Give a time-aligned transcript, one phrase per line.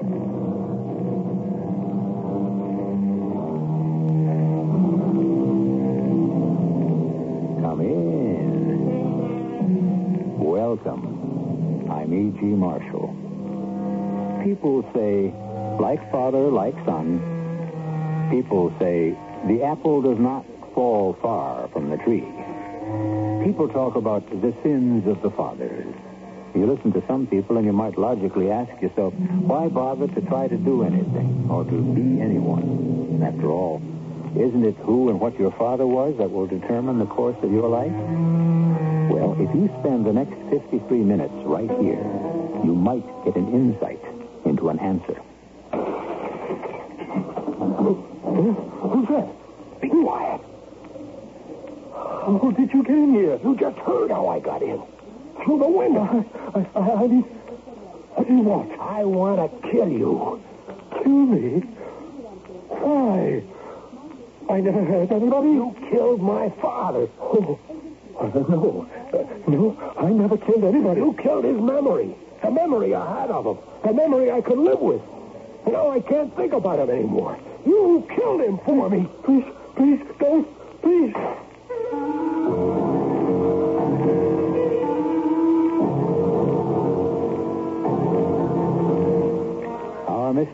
[0.00, 0.10] Come
[7.82, 8.68] in.
[10.38, 11.86] Welcome.
[11.90, 12.40] I'm E.G.
[12.46, 13.14] Marshall.
[14.42, 15.34] People say,
[15.78, 17.20] like father, like son.
[18.30, 19.14] People say,
[19.48, 22.24] the apple does not fall far from the tree.
[23.44, 25.94] People talk about the sins of the fathers.
[26.54, 30.48] You listen to some people and you might logically ask yourself, why bother to try
[30.48, 33.22] to do anything or to be anyone?
[33.24, 33.80] After all,
[34.36, 37.68] isn't it who and what your father was that will determine the course of your
[37.68, 37.92] life?
[39.10, 42.02] Well, if you spend the next 53 minutes right here,
[42.64, 44.00] you might get an insight
[44.44, 45.20] into an answer.
[48.90, 49.28] Who's that?
[49.80, 50.40] Be quiet.
[51.92, 53.38] How did you get in here?
[53.42, 54.82] You just heard how I got in.
[55.44, 56.24] Through the window.
[56.54, 58.72] I, I, I mean, what do you want?
[58.80, 60.42] I want to kill you.
[61.02, 61.60] Kill me?
[62.68, 63.42] Why?
[64.52, 65.48] I never hurt anybody.
[65.48, 67.08] You killed my father.
[67.20, 67.58] Oh,
[68.20, 68.88] no.
[69.12, 71.00] Uh, no, I never killed anybody.
[71.00, 72.14] You killed his memory.
[72.42, 73.58] The memory I had of him.
[73.84, 75.00] The memory I could live with.
[75.66, 77.38] Now I can't think about it anymore.
[77.64, 79.08] You killed him for me.
[79.24, 79.44] Please,
[79.76, 80.46] please, don't.
[80.82, 81.14] Please.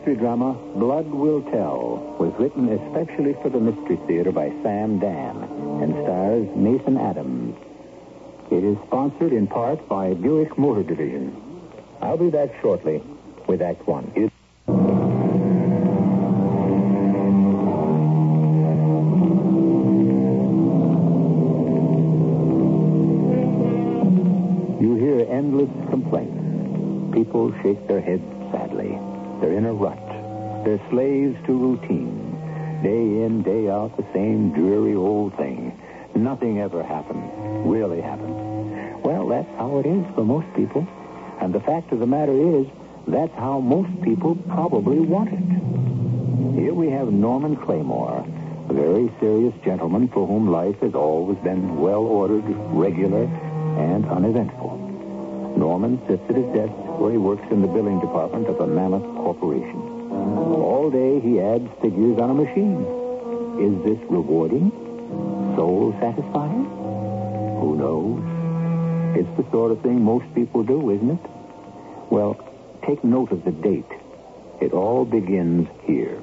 [0.07, 5.35] Mystery drama, Blood Will Tell, was written especially for the Mystery Theater by Sam Dann
[5.83, 7.57] and stars Nathan Adams.
[8.49, 11.35] It is sponsored in part by Buick Motor Division.
[12.01, 13.03] I'll be back shortly
[13.47, 14.09] with Act One.
[24.79, 27.13] You hear endless complaints.
[27.13, 28.97] People shake their heads sadly.
[29.39, 29.96] They're in a rut.
[30.67, 32.81] They're slaves to routine.
[32.83, 35.71] Day in, day out, the same dreary old thing.
[36.13, 37.23] Nothing ever happens,
[37.65, 38.35] really happens.
[39.01, 40.85] Well, that's how it is for most people.
[41.39, 42.67] And the fact of the matter is,
[43.07, 46.59] that's how most people probably want it.
[46.61, 48.27] Here we have Norman Claymore,
[48.67, 52.43] a very serious gentleman for whom life has always been well ordered,
[52.75, 54.75] regular, and uneventful.
[55.55, 59.03] Norman sits at his desk where he works in the billing department of a mammoth
[59.15, 59.86] corporation.
[60.87, 62.85] All day he adds figures on a machine.
[63.59, 64.71] Is this rewarding?
[65.57, 66.63] Soul satisfying?
[67.59, 68.23] Who knows?
[69.19, 71.19] It's the sort of thing most people do, isn't it?
[72.09, 72.39] Well,
[72.87, 73.91] take note of the date.
[74.61, 76.21] It all begins here.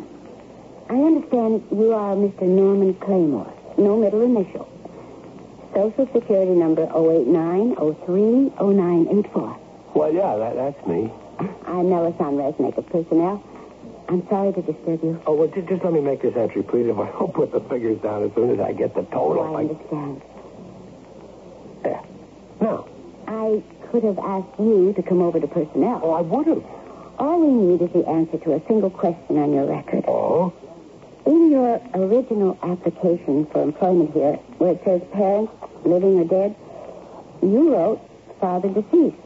[0.89, 2.45] I understand you are Mr.
[2.45, 3.53] Norman Claymore.
[3.77, 4.67] No middle initial.
[5.75, 9.59] Social Security number 089030984.
[9.95, 11.13] Well, yeah, that, that's me.
[11.67, 13.43] I'm Melisande Resnick of Personnel.
[14.09, 15.21] I'm sorry to disturb you.
[15.27, 16.87] Oh, well, just, just let me make this entry, please.
[16.87, 19.57] If I don't put the figures down as soon as I get the total.
[19.57, 20.23] I understand.
[21.83, 22.03] There.
[22.61, 22.89] Now.
[23.27, 26.01] I could have asked you to come over to Personnel.
[26.03, 26.63] Oh, I would have.
[27.19, 30.05] All we need is the answer to a single question on your record.
[30.07, 30.53] Oh?
[31.25, 35.53] In your original application for employment here, where it says parents,
[35.85, 36.55] living or dead,
[37.43, 38.01] you wrote
[38.41, 39.17] father deceased.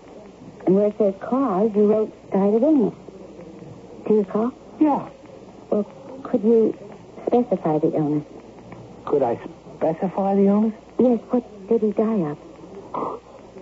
[0.67, 2.95] And where it says cause, you wrote died of illness.
[4.07, 4.53] Do you recall?
[4.81, 5.09] Yeah.
[5.71, 5.85] Well,
[6.25, 6.77] could you
[7.27, 8.25] specify the illness?
[9.07, 9.39] Could I
[9.77, 10.75] specify the illness?
[10.99, 12.39] Yes, what did he die of?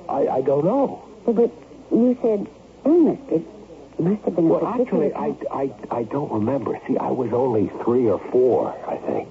[0.08, 1.04] I, I don't know.
[1.24, 1.52] Well, but
[1.96, 2.46] you said
[2.84, 3.18] illness.
[3.30, 3.42] It
[4.00, 6.78] must have been a Well, actually, I, I, I don't remember.
[6.86, 9.28] See, I was only three or four, I think.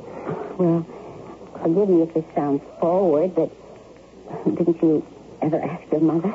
[0.60, 0.86] Well,
[1.62, 3.52] forgive me if this sounds forward, but
[4.56, 5.06] didn't you
[5.42, 6.34] ever ask your mother?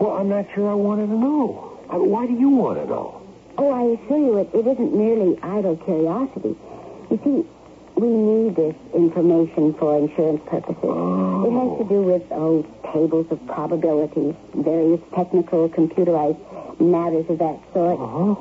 [0.00, 1.78] Well, I'm not sure I wanted to know.
[1.90, 3.13] I mean, why do you want to know?
[3.56, 6.56] Oh, I assure you, it, it isn't merely idle curiosity.
[7.10, 7.46] You see,
[7.96, 10.82] we need this information for insurance purposes.
[10.82, 16.40] It has to do with, oh, tables of probabilities, various technical, computerized
[16.80, 18.00] matters of that sort.
[18.00, 18.34] Uh-huh.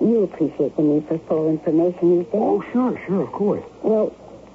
[0.00, 2.40] You appreciate the need for full information these days.
[2.40, 3.64] Oh, sure, sure, of course.
[3.82, 4.14] Well,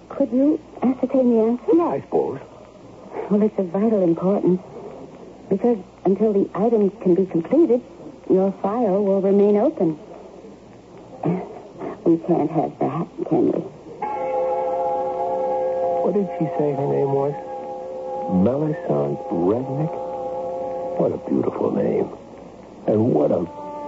[0.09, 1.71] could you ascertain the answer?
[1.73, 2.39] Yeah, I suppose.
[3.29, 4.61] Well, it's of vital importance.
[5.49, 7.81] Because until the items can be completed,
[8.31, 9.99] your file will remain open.
[12.05, 13.59] We can't have that, can we?
[16.01, 17.35] What did she say her name was?
[18.31, 19.91] Melisande Rednick?
[20.97, 22.09] What a beautiful name.
[22.87, 23.45] And what a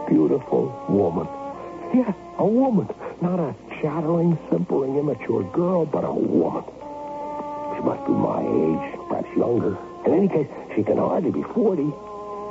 [0.10, 1.28] beautiful woman.
[1.94, 2.90] Yeah, a woman.
[3.22, 6.64] Not a chattering, simpering, immature girl, but a woman.
[7.76, 9.78] She must be my age, perhaps younger.
[10.06, 11.92] In any case, she can hardly be 40.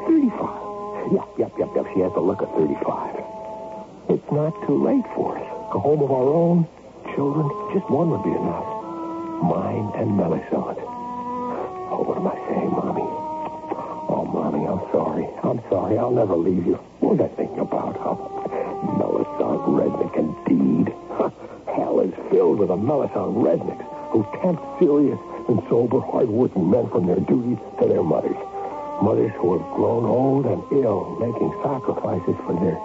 [0.06, 0.71] 35.
[1.10, 1.87] Yep, yep, yep, yep.
[1.94, 3.16] She has the look of 35.
[4.08, 5.46] It's not too late for us.
[5.75, 6.66] A home of our own,
[7.14, 8.69] children, just one would be enough.
[9.43, 10.81] Mine and Melisande.
[11.90, 13.02] Oh, what am I saying, Mommy?
[13.02, 15.26] Oh, Mommy, I'm sorry.
[15.43, 15.99] I'm sorry.
[15.99, 16.76] I'll never leave you.
[17.00, 17.96] What was I thinking about?
[17.98, 20.94] Oh, How Melisande Rednick, indeed.
[21.75, 27.06] Hell is filled with a Melisande Rednicks who tempt serious and sober, hard-working men from
[27.06, 28.37] their duties to their mothers.
[29.00, 32.77] Mothers who have grown old and ill, making sacrifices for their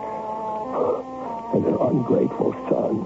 [1.52, 3.06] for their ungrateful sons.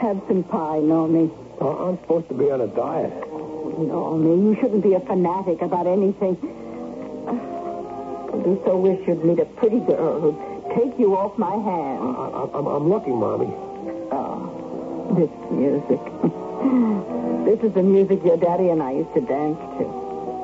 [0.00, 1.30] Have some pie, Normie.
[1.60, 3.12] Uh, I'm supposed to be on a diet.
[3.22, 6.36] Normie, you shouldn't be a fanatic about anything.
[7.28, 12.16] I do so wish you'd meet a pretty girl who'd take you off my hand.
[12.16, 13.52] I, I'm, I'm looking, Mommy.
[14.10, 17.11] Oh, this music.
[17.44, 19.84] This is the music your daddy and I used to dance to.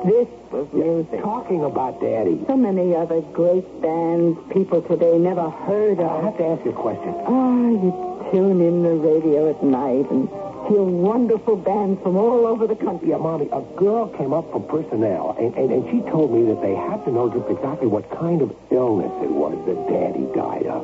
[0.05, 1.21] This was music.
[1.21, 2.39] Talking about Daddy.
[2.47, 6.23] So many other great bands people today never heard I of.
[6.23, 7.13] have to ask you a question.
[7.27, 7.91] Ah, you
[8.31, 10.29] tune in the radio at night and
[10.69, 13.09] hear wonderful bands from all over the country.
[13.09, 16.61] Yeah, Mommy, a girl came up from personnel, and, and, and she told me that
[16.61, 20.65] they have to know just exactly what kind of illness it was that Daddy died
[20.67, 20.83] of.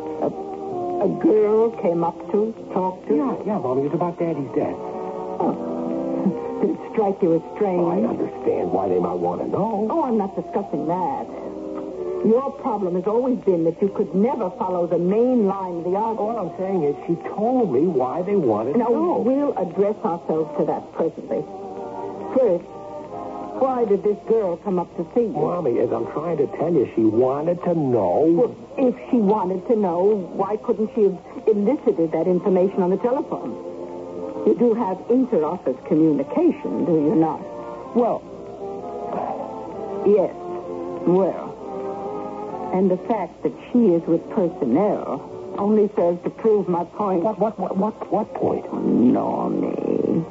[1.07, 3.15] A girl came up to talk to.
[3.15, 4.75] Yeah, yeah, Mommy, it's about Daddy's death.
[5.39, 5.74] Did
[6.93, 7.81] strike you as strange?
[7.83, 9.87] Oh, I understand why they might want to know.
[9.89, 11.25] Oh, I'm not discussing that.
[12.25, 15.93] Your problem has always been that you could never follow the main line of the
[15.95, 16.19] argument.
[16.19, 19.21] All I'm saying is she told me why they wanted to Now, know.
[19.21, 21.45] we'll address ourselves to that presently.
[22.33, 22.65] First,
[23.61, 25.37] why did this girl come up to see you?
[25.37, 28.25] Mommy, as I'm trying to tell you, she wanted to know.
[28.25, 30.03] Well, if she wanted to know,
[30.33, 33.53] why couldn't she have elicited that information on the telephone?
[34.45, 37.41] You do have inter-office communication, do you not?
[37.95, 38.21] Well,
[40.05, 40.31] Yes.
[41.07, 42.71] Well.
[42.73, 47.23] And the fact that she is with personnel only serves to prove my point.
[47.23, 48.65] what, what, what, what, what point?
[48.65, 50.23] Normie,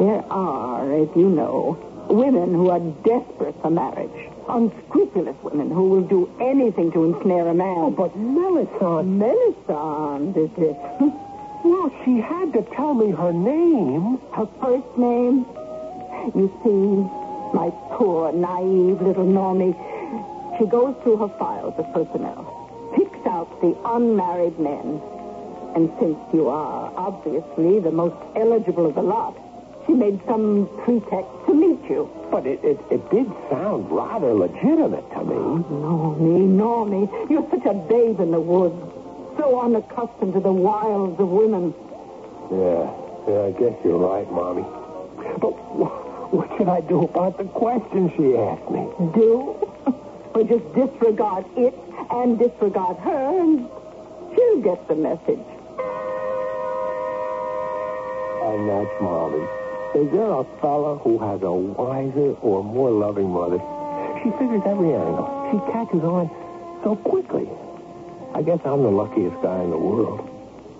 [0.00, 1.78] there are, as you know,
[2.10, 4.10] women who are desperate for marriage.
[4.48, 7.76] Unscrupulous women who will do anything to ensnare a man.
[7.78, 9.06] Oh, but Melisande.
[9.06, 10.76] Melisande, is it?
[11.64, 14.18] Well, she had to tell me her name.
[14.32, 15.46] Her first name?
[16.34, 19.74] You see, my poor, naive little Normie,
[20.58, 22.44] she goes through her files of personnel,
[22.96, 25.00] picks out the unmarried men.
[25.74, 29.36] And since you are obviously the most eligible of the lot,
[29.86, 32.10] she made some pretext to meet you.
[32.30, 35.34] But it, it, it did sound rather legitimate to me.
[35.34, 38.91] Oh, Normie, Normie, you're such a babe in the woods,
[39.38, 41.74] so unaccustomed to the wiles of women.
[42.50, 42.90] Yeah,
[43.28, 44.62] yeah, I guess you're right, Mommy.
[45.40, 48.86] But wh- what should I do about the question she asked me?
[49.14, 49.56] do?
[50.34, 51.74] Or just disregard it
[52.10, 53.68] and disregard her, and
[54.34, 55.44] she'll get the message.
[58.42, 59.46] And that's Molly.
[59.94, 63.58] Is there a fella who has a wiser or more loving mother?
[64.22, 65.28] She figures every angle.
[65.52, 66.30] She catches on
[66.82, 67.46] so quickly.
[68.34, 70.24] I guess I'm the luckiest guy in the world.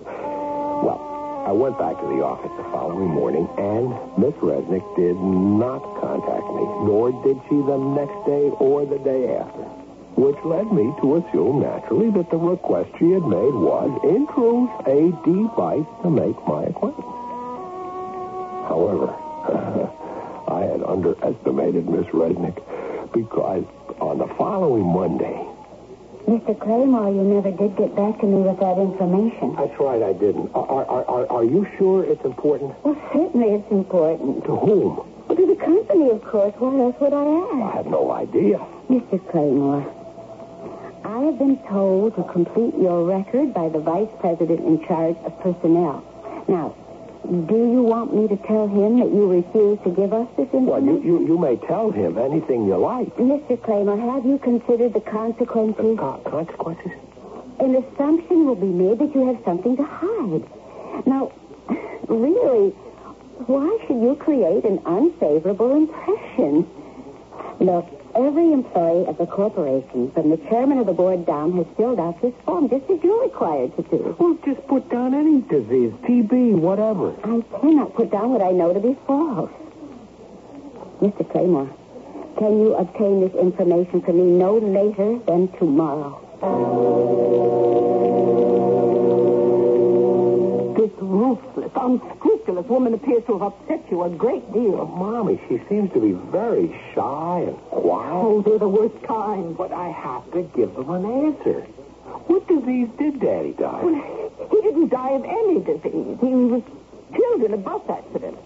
[0.05, 5.85] Well, I went back to the office the following morning, and Miss Resnick did not
[6.01, 9.61] contact me, nor did she the next day or the day after.
[10.17, 14.73] Which led me to assume, naturally, that the request she had made was, in truth,
[14.89, 17.05] a device to make my acquaintance.
[18.65, 19.13] However,
[20.49, 22.57] I had underestimated Miss Rednick
[23.13, 23.63] because
[24.01, 25.52] on the following Monday,
[26.27, 26.57] Mr.
[26.59, 29.55] Claymore, you never did get back to me with that information.
[29.57, 30.49] that's right, I didn't.
[30.55, 32.73] Are, are, are, are you sure it's important?
[32.83, 34.45] Well, certainly it's important.
[34.45, 34.95] To whom?
[35.27, 36.53] Well, to the company, of course.
[36.57, 37.75] Why else would I ask?
[37.75, 38.57] I have no idea.
[38.89, 39.19] Mr.
[39.31, 39.83] Claymore,
[41.03, 45.37] I have been told to complete your record by the vice president in charge of
[45.41, 46.03] personnel.
[46.47, 46.75] Now,
[47.23, 50.65] do you want me to tell him that you refuse to give us this information?
[50.67, 53.15] Well, you, you, you may tell him anything you like.
[53.15, 53.61] Mr.
[53.63, 55.97] Claymore, have you considered the The consequences?
[55.97, 56.91] co- consequences?
[57.59, 60.43] An assumption will be made that you have something to hide.
[61.07, 61.31] Now,
[62.07, 62.71] really,
[63.47, 66.67] why should you create an unfavorable impression?
[67.59, 71.99] Look, every employee of the corporation, from the chairman of the board down, has filled
[71.99, 74.15] out this form, just as you're required to do.
[74.19, 77.15] Well, just put down any disease, TB, whatever.
[77.23, 79.51] I cannot put down what I know to be false.
[81.01, 81.29] Mr.
[81.31, 81.69] Claymore,
[82.37, 86.19] can you obtain this information for me no later than tomorrow?
[91.75, 94.85] Unscrupulous woman appears to have upset you a great deal.
[94.85, 98.11] Mommy, she seems to be very shy and quiet.
[98.13, 99.55] Oh, they're the worst kind.
[99.57, 101.61] But I have to give them an answer.
[102.27, 103.79] What disease did Daddy die?
[103.79, 103.83] of?
[103.83, 106.17] Well, he didn't die of any disease.
[106.21, 106.63] He was
[107.13, 108.37] killed in a bus accident.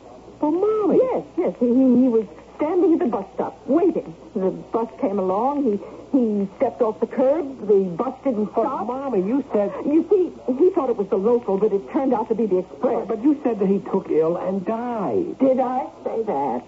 [0.41, 0.99] Oh, Mommy.
[1.01, 1.55] Yes, yes.
[1.59, 2.25] He, he, he was
[2.57, 4.15] standing at the bus stop, waiting.
[4.35, 5.63] The bus came along.
[5.63, 5.79] He
[6.17, 7.67] he stepped off the curb.
[7.67, 8.87] The bus didn't But, stop.
[8.87, 9.71] Mommy, you said...
[9.85, 12.59] You see, he thought it was the local, but it turned out to be the
[12.59, 13.07] express.
[13.07, 15.37] But you said that he took ill and died.
[15.39, 16.63] Did I say that?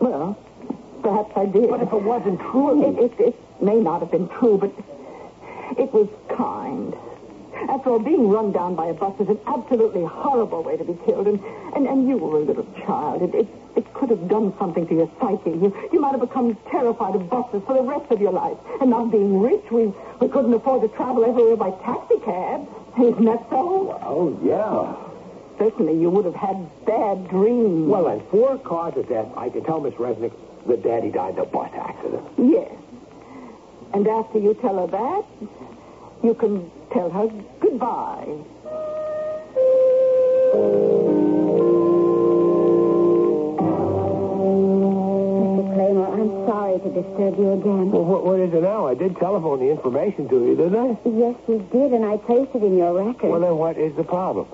[0.00, 0.38] Well,
[1.02, 1.70] perhaps I did.
[1.70, 2.98] But if it wasn't true...
[2.98, 4.72] It, it, it may not have been true, but
[5.78, 6.94] it was kind.
[7.68, 10.98] After all, being run down by a bus is an absolutely horrible way to be
[11.04, 11.40] killed, and,
[11.76, 13.22] and, and you were a little child.
[13.22, 15.50] It, it, it could have done something to your psyche.
[15.50, 18.58] You, you might have become terrified of buses for the rest of your life.
[18.80, 22.68] And not being rich, we, we couldn't afford to travel everywhere by taxi cab.
[23.00, 23.98] Isn't that so?
[24.02, 24.94] Oh, yeah.
[25.58, 27.88] Certainly, you would have had bad dreams.
[27.88, 30.32] Well, then, four cause of death, I can tell Miss Resnick
[30.66, 32.24] that Daddy died in a bus accident.
[32.38, 32.70] Yes.
[33.94, 35.24] And after you tell her that,
[36.22, 37.28] you can tell her
[37.60, 38.26] goodbye.
[46.92, 47.90] Disturb you again.
[47.90, 48.86] Well, what, what is it now?
[48.86, 50.88] I did telephone the information to you, didn't I?
[51.08, 53.30] Yes, you did, and I placed it in your record.
[53.30, 54.46] Well, then what is the problem?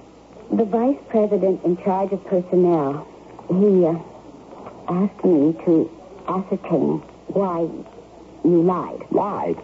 [0.53, 3.07] The vice president in charge of personnel,
[3.49, 3.99] he uh,
[4.89, 5.91] asked me to
[6.27, 7.61] ascertain why
[8.45, 9.05] you lied.
[9.11, 9.59] Lied?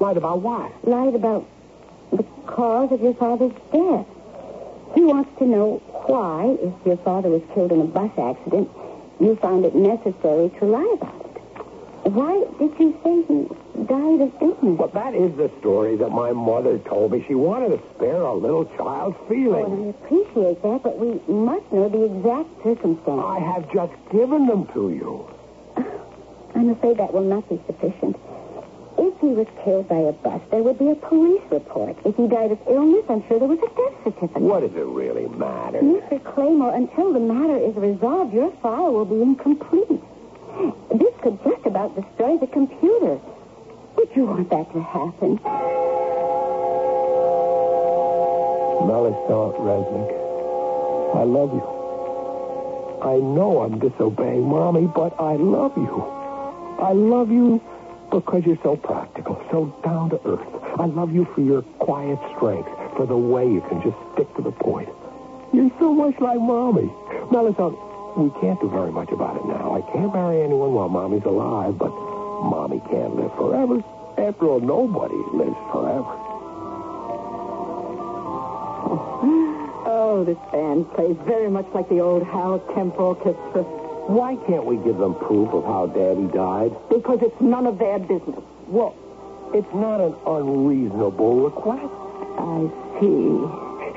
[0.00, 0.72] Lied about what?
[0.86, 1.46] Lied about
[2.10, 4.06] the cause of your father's death.
[4.94, 8.70] He wants to know why, if your father was killed in a bus accident,
[9.20, 11.25] you found it necessary to lie about it.
[12.06, 14.78] Why did you say he died of illness?
[14.78, 17.24] Well, that is the story that my mother told me.
[17.26, 19.66] She wanted to spare a little child's Oh, feelings.
[19.66, 23.24] and I appreciate that, but we must know the exact circumstances.
[23.26, 25.28] I have just given them to you.
[26.54, 28.16] I'm afraid that will not be sufficient.
[28.98, 31.96] If he was killed by a bus, there would be a police report.
[32.04, 34.42] If he died of illness, I'm sure there was a death certificate.
[34.42, 35.80] What does it really matter?
[35.82, 36.22] Mr.
[36.24, 40.00] Claymore, until the matter is resolved, your file will be incomplete.
[40.92, 43.20] This could just about destroy the computer.
[43.96, 45.40] Would you want that to happen?
[48.86, 50.12] Melisande Resnick,
[51.16, 51.76] I love you.
[53.02, 56.02] I know I'm disobeying Mommy, but I love you.
[56.78, 57.60] I love you
[58.10, 60.46] because you're so practical, so down to earth.
[60.78, 64.42] I love you for your quiet strength, for the way you can just stick to
[64.42, 64.88] the point.
[65.52, 66.90] You're so much like Mommy.
[67.30, 67.76] Melisande,
[68.16, 69.74] we can't do very much about it now.
[69.76, 73.82] I can't marry anyone while Mommy's alive, but Mommy can't live forever.
[74.18, 76.22] After all, nobody lives forever.
[79.88, 84.76] Oh, this band plays very much like the old Hal Kemp Orchestra Why can't we
[84.78, 86.74] give them proof of how Daddy died?
[86.90, 88.42] because it's none of their business.
[88.66, 88.94] Well,
[89.54, 91.86] it's not an unreasonable request.
[92.38, 92.66] I
[92.98, 93.30] see.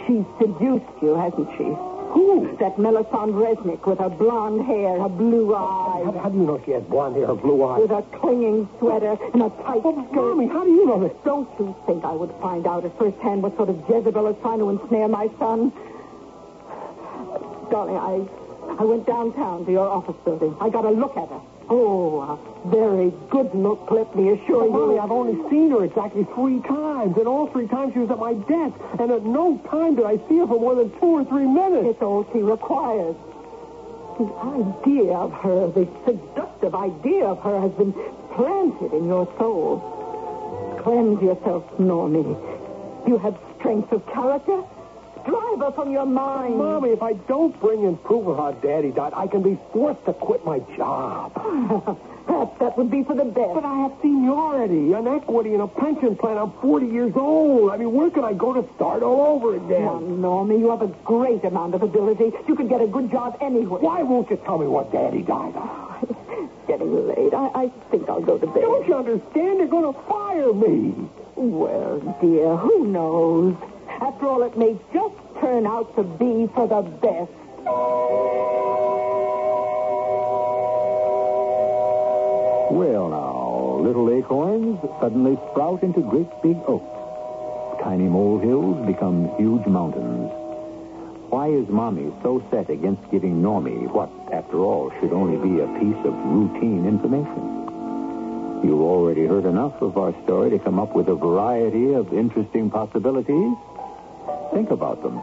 [0.05, 1.65] She's seduced you, hasn't she?
[2.09, 2.57] Who?
[2.59, 6.61] That Melisande Resnick with her blonde hair, her blue How, eyes, how do you know
[6.65, 7.81] she has blonde hair and blue eyes?
[7.81, 10.15] with a clinging sweater and a tight Oh, skirt.
[10.15, 11.15] Mommy, how do you know this?
[11.23, 14.35] Don't you think I would find out at first hand what sort of Jezebel is
[14.41, 15.71] trying to ensnare my son?
[17.71, 18.27] Darling, I
[18.81, 20.55] I went downtown to your office building.
[20.59, 21.41] I got a look at her.
[21.71, 24.93] Oh, a very good look, let me assure you.
[24.93, 24.99] You.
[24.99, 28.33] I've only seen her exactly three times, and all three times she was at my
[28.33, 31.45] desk, and at no time did I see her for more than two or three
[31.45, 31.93] minutes.
[31.93, 33.15] It's all she requires.
[34.17, 37.93] The idea of her, the seductive idea of her has been
[38.33, 39.79] planted in your soul.
[40.83, 42.35] Cleanse yourself, Normie.
[43.07, 44.63] You have strength of character.
[45.25, 46.57] Drive her from your mind.
[46.57, 50.05] Mommy, if I don't bring in proof of how Daddy died, I can be forced
[50.05, 51.33] to quit my job.
[52.27, 53.53] Perhaps that would be for the best.
[53.55, 56.37] But I have seniority, an equity, and a pension plan.
[56.37, 57.71] I'm 40 years old.
[57.71, 59.81] I mean, where could I go to start all over again?
[59.83, 62.31] Now, Normie, you have a great amount of ability.
[62.47, 63.81] You could get a good job anywhere.
[63.81, 66.09] Why won't you tell me what Daddy died of?
[66.09, 67.33] It's getting late.
[67.33, 68.61] I, I think I'll go to bed.
[68.61, 69.59] Don't you understand?
[69.59, 71.09] They're going to fire me.
[71.35, 73.55] Well, dear, who knows?
[74.01, 77.31] After all, it may just turn out to be for the best.
[82.71, 87.83] Well, now, little acorns suddenly sprout into great big oaks.
[87.83, 90.31] Tiny molehills become huge mountains.
[91.29, 95.67] Why is Mommy so set against giving Normie what, after all, should only be a
[95.79, 98.63] piece of routine information?
[98.63, 102.69] You've already heard enough of our story to come up with a variety of interesting
[102.69, 103.55] possibilities.
[104.53, 105.19] Think about them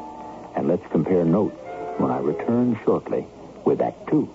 [0.54, 1.56] and let's compare notes
[1.98, 3.26] when I return shortly
[3.64, 4.28] with Act Two.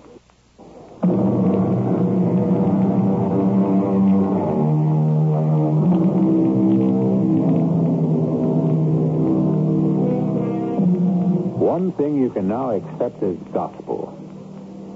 [11.58, 14.18] One thing you can now accept as gospel.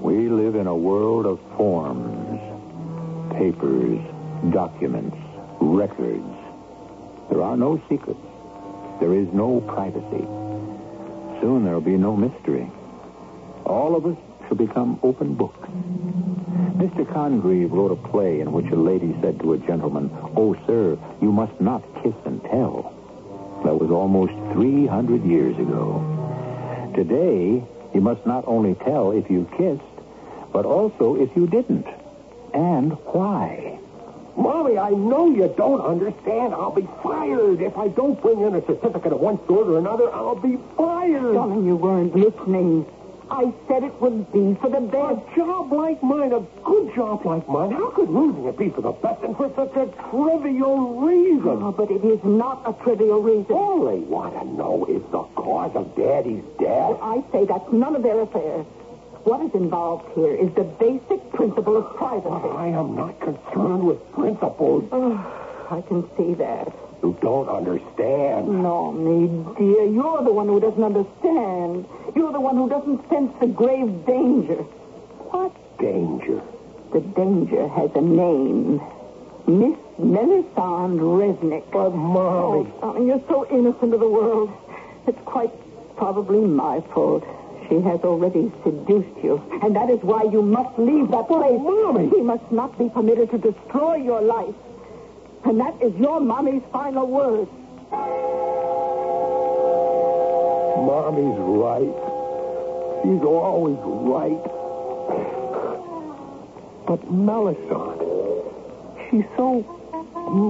[0.01, 2.39] We live in a world of forms,
[3.33, 3.99] papers,
[4.53, 5.17] documents,
[5.59, 6.23] records.
[7.29, 8.19] There are no secrets.
[8.99, 10.25] There is no privacy.
[11.41, 12.69] Soon there'll be no mystery.
[13.65, 15.69] All of us shall become open books.
[16.77, 17.05] Mr.
[17.11, 21.31] Congreve wrote a play in which a lady said to a gentleman, Oh, sir, you
[21.31, 22.93] must not kiss and tell.
[23.65, 26.91] That was almost 300 years ago.
[26.95, 27.63] Today,
[27.93, 29.81] you must not only tell if you kissed,
[30.51, 31.87] but also if you didn't.
[32.53, 33.76] And why.
[34.37, 36.53] Mommy, I know you don't understand.
[36.53, 37.59] I'll be fired.
[37.59, 41.33] If I don't bring in a certificate of one sort or another, I'll be fired.
[41.33, 42.85] Darling, you weren't listening.
[43.29, 47.47] I said it would be for the A job like mine, a good job like
[47.49, 51.63] mine, how could losing it be for the best and for such a trivial reason?
[51.63, 53.51] Oh, but it is not a trivial reason.
[53.51, 56.97] All they want to know is the cause of Daddy's death.
[57.01, 58.65] I say that's none of their affair.
[59.27, 62.29] What is involved here is the basic principle of privacy.
[62.31, 64.87] Oh, I am not concerned with principles.
[64.89, 65.19] Oh,
[65.69, 66.71] I can see that.
[67.03, 68.47] You don't understand.
[68.63, 71.85] No, me dear, you're the one who doesn't understand.
[72.15, 74.63] You're the one who doesn't sense the grave danger.
[75.35, 76.41] What danger?
[76.93, 78.79] The danger has a name.
[79.45, 81.69] Miss Melisande Resnick.
[81.69, 82.71] But, Mommy.
[82.71, 84.53] Oh, darling, you're so innocent of the world.
[85.05, 85.51] It's quite
[85.97, 87.25] probably my fault.
[87.69, 91.59] She has already seduced you, and that is why you must leave that place.
[91.59, 92.09] Mommy.
[92.09, 94.55] She must not be permitted to destroy your life.
[95.43, 97.47] And that is your mommy's final word.
[100.87, 101.95] Mommy's right.
[103.03, 104.43] She's always right.
[106.87, 108.05] But Melisande,
[109.09, 109.63] she's so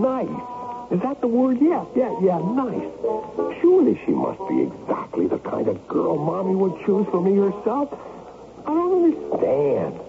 [0.02, 0.57] nice.
[0.92, 1.58] Is that the word?
[1.62, 2.88] Yeah, yeah, yeah, nice.
[3.62, 7.92] Surely she must be exactly the kind of girl Mommy would choose for me herself.
[8.66, 10.00] I don't understand.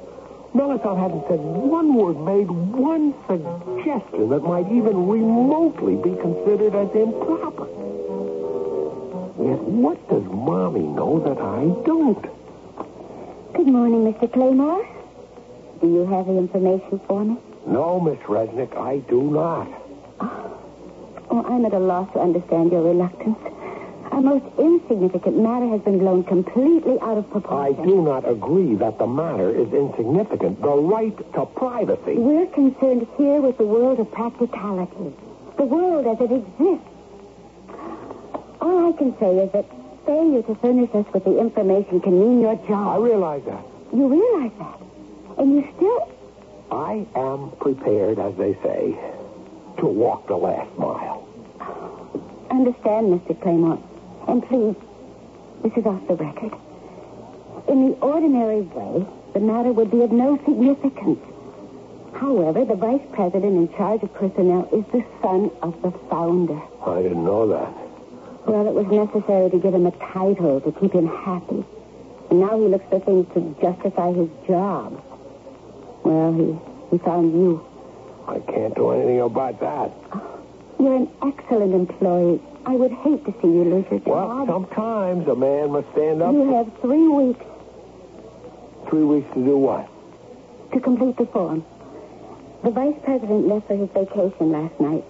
[0.55, 6.91] Melisande hasn't said one word, made one suggestion that might even remotely be considered as
[6.95, 7.67] improper.
[9.38, 12.23] Yet what does Mommy know that I don't?
[13.55, 14.33] Good morning, Mr.
[14.33, 14.87] Claymore.
[15.81, 17.37] Do you have the information for me?
[17.67, 19.69] No, Miss Resnick, I do not.
[20.21, 20.48] Oh,
[21.31, 23.38] Oh, I'm at a loss to understand your reluctance.
[24.11, 27.81] A most insignificant matter has been blown completely out of proportion.
[27.81, 30.61] I do not agree that the matter is insignificant.
[30.61, 32.14] The right to privacy.
[32.17, 35.14] We're concerned here with the world of practicality.
[35.57, 36.88] The world as it exists.
[38.61, 39.67] All I can say is that
[40.07, 42.88] failure to furnish us with the information can mean your job.
[42.88, 43.64] I realize that.
[43.93, 44.81] You realize that.
[45.38, 46.12] And you still...
[46.71, 48.99] I am prepared, as they say,
[49.79, 51.08] to walk the last mile.
[52.59, 53.40] Understand, Mr.
[53.40, 53.79] Claymore.
[54.27, 54.75] And please,
[55.62, 56.53] this is off the record.
[57.68, 61.21] In the ordinary way, the matter would be of no significance.
[62.14, 66.61] However, the vice president in charge of personnel is the son of the founder.
[66.85, 67.73] I didn't know that.
[68.49, 71.62] Well, it was necessary to give him a title to keep him happy.
[72.31, 75.01] And now he looks for things to justify his job.
[76.03, 76.59] Well, he,
[76.90, 77.64] he found you.
[78.27, 79.92] I can't do anything about that.
[80.81, 82.40] You're an excellent employee.
[82.69, 84.47] I would hate to see you lose your Well, job.
[84.47, 87.41] sometimes a man must stand up you have three weeks
[88.91, 89.89] three weeks to do what?
[90.73, 91.65] to complete the form.
[92.63, 95.03] The vice president left for his vacation last night.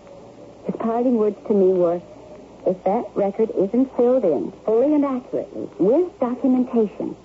[0.67, 2.01] His parting words to me were,
[2.65, 7.17] if that record isn't filled in fully and accurately with documentation,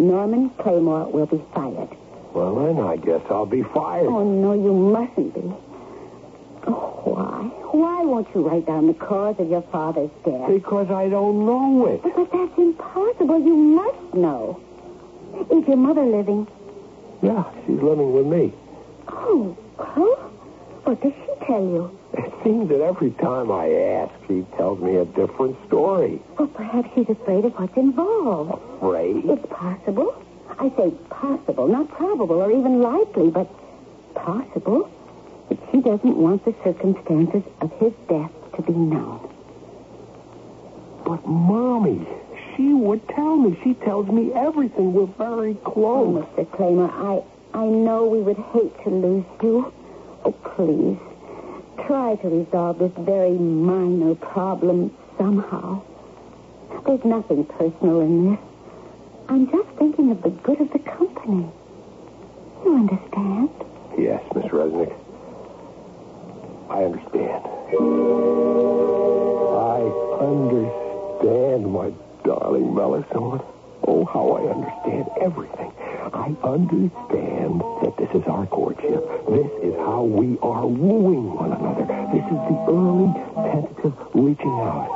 [0.00, 1.90] Norman Claymore will be fired.
[2.34, 4.06] Well, then I guess I'll be fired.
[4.08, 5.52] Oh, no, you mustn't be.
[6.66, 7.42] Oh, why?
[7.72, 10.48] Why won't you write down the cause of your father's death?
[10.48, 12.02] Because I don't know it.
[12.02, 13.38] But that's impossible.
[13.44, 14.60] You must know.
[15.50, 16.46] Is your mother living?
[17.22, 18.52] Yeah, she's living with me.
[19.08, 20.16] Oh, well,
[20.84, 21.98] what does she tell you?
[22.14, 26.20] It seems that every time I ask, she tells me a different story.
[26.38, 28.60] Well, perhaps she's afraid of what's involved.
[28.82, 29.24] Afraid?
[29.24, 30.14] It's possible.
[30.58, 33.48] I say possible, not probable or even likely, but
[34.14, 34.90] possible
[35.70, 39.20] she doesn't want the circumstances of his death to be known.
[41.04, 42.06] But, Mommy,
[42.56, 43.58] she would tell me.
[43.64, 44.92] She tells me everything.
[44.92, 46.24] We're very Oh, close.
[46.36, 46.50] Mr.
[46.52, 47.22] Claymore, I,
[47.58, 49.72] I know we would hate to lose you.
[50.24, 50.98] Oh, please,
[51.86, 55.82] try to resolve this very minor problem somehow.
[56.86, 58.40] There's nothing personal in this.
[59.28, 61.46] I'm just thinking of the good of the company.
[62.64, 63.50] You understand?
[63.98, 64.94] Yes, Miss Resnick.
[66.70, 67.44] I understand.
[69.56, 69.80] I
[70.20, 71.92] understand, my
[72.24, 73.42] darling Melisande.
[73.86, 75.72] Oh, how I understand everything.
[76.12, 79.02] I understand that this is our courtship.
[79.28, 81.86] This is how we are wooing one another.
[82.12, 83.12] This is the early,
[83.48, 84.92] tentative reaching out.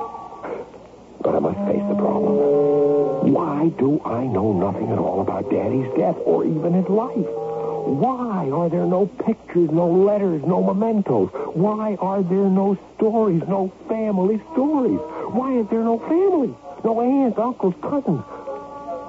[1.22, 3.32] But I must face the problem.
[3.32, 7.41] Why do I know nothing at all about Daddy's death or even his life?
[7.82, 11.30] Why are there no pictures, no letters, no mementos?
[11.54, 15.00] Why are there no stories, no family stories?
[15.34, 16.54] Why is there no family?
[16.84, 18.22] No aunts, uncles, cousins?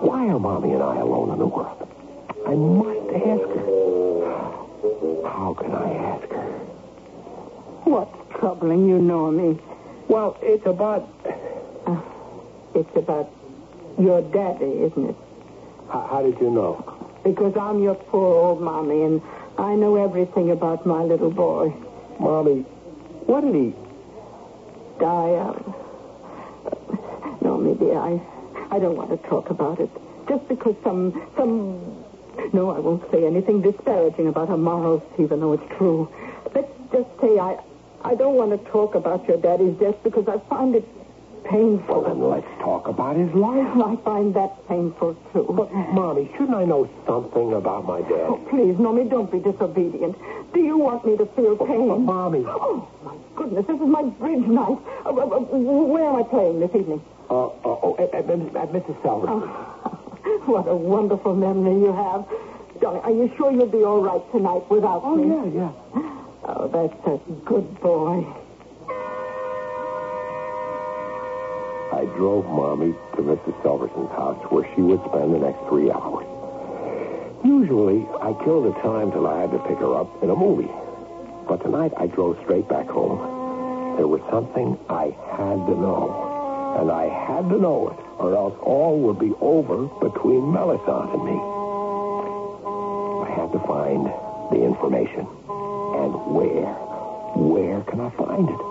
[0.02, 1.88] Why are Mommy and I alone in the world?
[2.48, 5.30] I must ask her.
[5.30, 6.52] How can I ask her?
[7.86, 9.62] What's troubling you, Normie?
[10.08, 11.08] Well, it's about...
[11.86, 12.02] Uh,
[12.74, 13.30] it's about
[14.00, 15.16] your daddy, isn't it?
[15.90, 16.93] How, how did you know?
[17.24, 19.22] Because I'm your poor old mommy, and
[19.58, 21.74] I know everything about my little boy.
[22.20, 22.62] Mommy,
[23.26, 23.74] what did he...
[25.00, 25.76] Die of?
[27.42, 28.22] No, maybe I...
[28.72, 29.90] I don't want to talk about it.
[30.28, 31.30] Just because some...
[31.38, 32.04] some...
[32.52, 36.10] No, I won't say anything disparaging about her morals, even though it's true.
[36.54, 37.58] Let's just say I...
[38.04, 40.86] I don't want to talk about your daddy's death because I find it
[41.46, 42.02] painful.
[42.02, 43.68] Well, then let's talk about his life.
[43.78, 45.46] I find that painful, too.
[45.56, 48.28] But, Mommy, shouldn't I know something about my dad?
[48.30, 50.16] Oh, please, Normie, don't be disobedient.
[50.54, 51.88] Do you want me to feel pain?
[51.90, 52.44] But, Mommy...
[52.48, 54.78] Oh, my goodness, this is my bridge night.
[55.06, 57.02] Uh, uh, uh, where am I playing this evening?
[57.30, 59.02] Uh, uh, oh, at, at, at Mrs.
[59.02, 59.30] Selver's.
[59.32, 62.26] Oh, what a wonderful memory you have.
[62.82, 65.32] Darling, are you sure you'll be all right tonight without Oh, me?
[65.34, 66.10] Oh, yeah, yeah.
[66.46, 68.26] Oh, that's a good boy.
[71.94, 73.54] I drove Mommy to Mrs.
[73.62, 76.26] Silverson's house where she would spend the next three hours.
[77.46, 80.74] Usually, I killed the time till I had to pick her up in a movie.
[81.48, 83.22] But tonight, I drove straight back home.
[83.98, 86.82] There was something I had to know.
[86.82, 91.24] And I had to know it, or else all would be over between Melisande and
[91.24, 91.38] me.
[93.22, 94.10] I had to find
[94.50, 95.30] the information.
[96.02, 96.74] And where?
[97.38, 98.62] Where can I find it?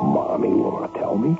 [0.00, 1.36] Mommy will not tell me.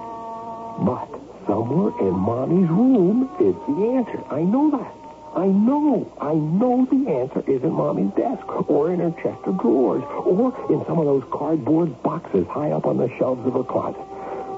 [0.81, 1.09] But
[1.47, 4.23] somewhere in Mommy's room is the answer.
[4.31, 4.95] I know that.
[5.37, 6.13] I know.
[6.21, 10.55] I know the answer is in Mommy's desk or in her chest of drawers or
[10.71, 14.01] in some of those cardboard boxes high up on the shelves of her closet.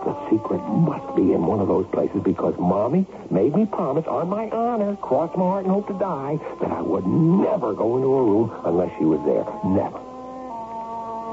[0.04, 4.28] The secret must be in one of those places because Mommy made me promise on
[4.28, 8.12] my honor, cross my heart and hope to die, that I would never go into
[8.12, 9.44] her room unless she was there.
[9.64, 9.98] Never.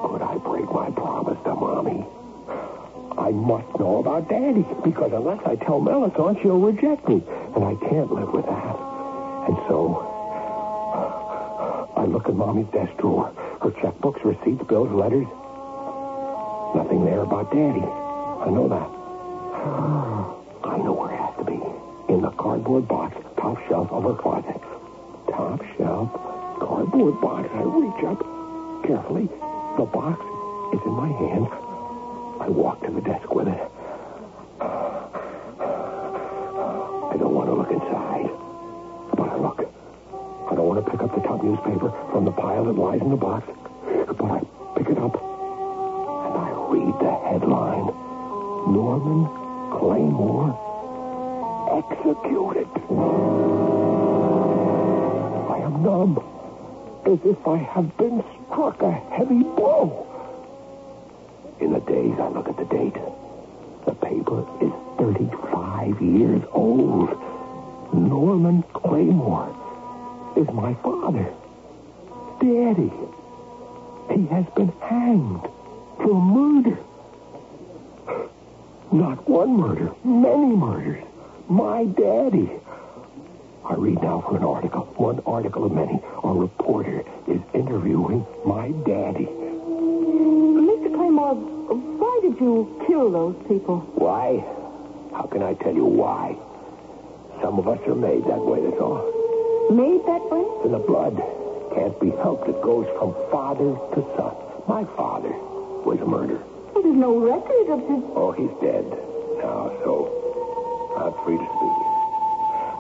[0.07, 2.07] Could I break my promise to Mommy?
[3.17, 7.21] I must know about Daddy, because unless I tell Melisande, she'll reject me,
[7.55, 8.75] and I can't live with that.
[9.47, 10.01] And so,
[10.95, 13.31] uh, I look in Mommy's desk drawer.
[13.61, 15.27] Her checkbooks, receipts, bills, letters.
[16.75, 17.85] Nothing there about Daddy.
[17.85, 18.89] I know that.
[20.73, 21.59] I know where it has to be.
[22.13, 24.59] In the cardboard box, top shelf of her closet.
[25.29, 26.11] Top shelf,
[26.59, 27.47] cardboard box.
[27.53, 28.19] I reach up
[28.83, 29.29] carefully.
[29.77, 30.19] The box
[30.73, 31.72] is in my hand.
[32.39, 33.71] I walk to the desk with it.
[37.13, 38.29] I don't want to look inside,
[39.15, 39.59] but I look.
[40.51, 43.09] I don't want to pick up the top newspaper from the pile that lies in
[43.09, 43.47] the box,
[44.07, 44.39] but I
[44.77, 47.93] pick it up and I read the headline
[48.73, 49.27] Norman
[49.77, 50.57] Claymore
[51.77, 52.67] executed.
[55.49, 56.17] I am numb,
[57.05, 60.12] as if I have been struck a heavy blow.
[61.59, 62.95] In a daze, I look at the date.
[63.85, 67.09] The paper is 35 years old.
[67.93, 69.49] Norman Claymore
[70.35, 71.31] is my father.
[72.39, 72.91] Daddy.
[74.11, 75.47] He has been hanged
[75.97, 76.77] for murder.
[78.91, 81.03] Not one murder, many murders.
[81.47, 82.49] My daddy.
[83.65, 85.99] I read now for an article, one article of many.
[86.23, 89.29] A reporter is interviewing my daddy.
[92.33, 92.39] Mr.
[92.39, 93.79] Claymore, why did you kill those people?
[93.95, 94.43] Why?
[95.15, 96.35] How can I tell you why?
[97.41, 99.03] Some of us are made that way, that's all.
[99.71, 100.45] Made that way?
[100.65, 101.15] In the blood.
[101.75, 102.47] Can't be helped.
[102.49, 104.33] It goes from father to son.
[104.67, 105.33] My father
[105.85, 106.41] was a murderer.
[106.73, 108.01] Well, there's no record of his...
[108.15, 108.85] Oh, he's dead
[109.41, 110.09] now, so
[110.97, 111.77] I'm free to speak.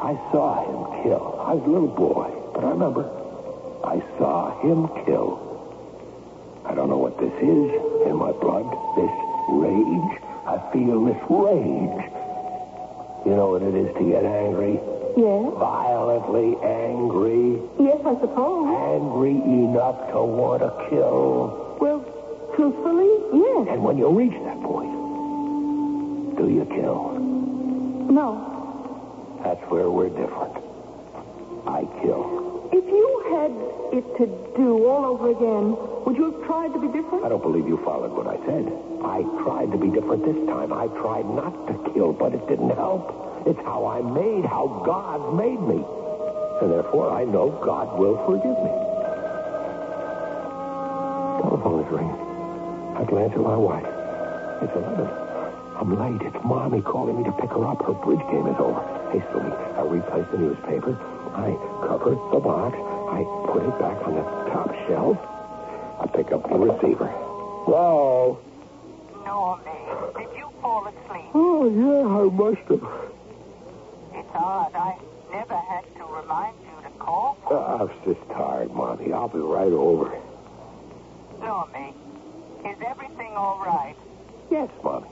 [0.03, 1.39] I saw him kill.
[1.41, 3.09] I was a little boy, but I remember.
[3.83, 5.41] I saw him kill.
[6.65, 7.69] I don't know what this is
[8.07, 9.11] in my blood, this
[9.49, 10.19] rage.
[10.45, 12.11] I feel this rage.
[13.25, 14.79] You know what it is to get angry?
[15.15, 15.53] Yes?
[15.55, 17.61] Violently angry.
[17.79, 18.67] Yes, I suppose.
[18.67, 21.77] Angry enough to want to kill.
[21.79, 22.03] Well,
[22.55, 23.67] truthfully, yes.
[23.71, 24.91] And when you reach that point,
[26.37, 27.19] do you kill?
[28.11, 29.39] No.
[29.43, 30.57] That's where we're different.
[31.67, 32.52] I kill.
[32.73, 33.53] If you had
[33.93, 34.25] it to
[34.57, 37.23] do all over again, would you have tried to be different?
[37.23, 38.65] I don't believe you followed what I said.
[39.05, 40.73] I tried to be different this time.
[40.73, 43.45] I tried not to kill, but it didn't help.
[43.45, 45.85] It's how I'm made, how God made me.
[46.65, 48.73] And therefore, I know God will forgive me.
[51.45, 52.21] Telephone is ringing.
[52.97, 53.85] I glance at my wife.
[54.65, 55.22] It's 11.
[55.83, 56.21] I'm late.
[56.25, 57.83] It's Mommy calling me to pick her up.
[57.85, 58.79] Her bridge game is over.
[59.11, 60.95] Hastily, I replace the newspaper.
[61.35, 61.51] I
[61.85, 62.71] cover the box.
[63.11, 65.19] I put it back on the top shelf.
[65.99, 67.07] I pick up the receiver.
[67.67, 68.39] Hello?
[69.27, 71.27] Normie, did you fall asleep?
[71.35, 72.87] Oh, yeah, I must have.
[74.15, 74.71] It's odd.
[74.73, 74.95] I
[75.33, 77.37] never had to remind you to call.
[77.51, 79.11] Uh, I was just tired, Mommy.
[79.11, 80.17] I'll be right over.
[81.39, 81.91] Normie,
[82.71, 83.97] is everything all right?
[84.49, 85.09] Yes, Mommy.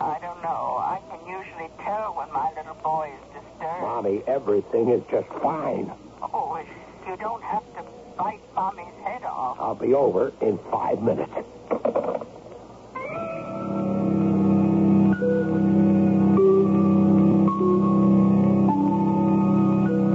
[0.00, 0.78] I don't know.
[0.80, 3.82] I can usually tell when my little boy is disturbed.
[3.82, 5.92] Mommy, everything is just fine.
[6.22, 6.58] Oh,
[7.06, 7.84] you don't have to
[8.16, 9.58] bite Mommy's head off.
[9.60, 11.30] I'll be over in five minutes.